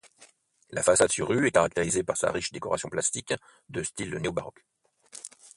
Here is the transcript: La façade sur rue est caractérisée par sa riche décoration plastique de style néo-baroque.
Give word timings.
La 0.71 0.81
façade 0.81 1.11
sur 1.11 1.27
rue 1.27 1.45
est 1.45 1.51
caractérisée 1.51 2.01
par 2.01 2.17
sa 2.17 2.31
riche 2.31 2.51
décoration 2.51 2.89
plastique 2.89 3.35
de 3.69 3.83
style 3.83 4.15
néo-baroque. 4.17 4.65